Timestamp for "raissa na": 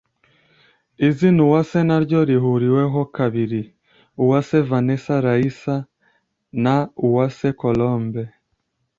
5.25-6.75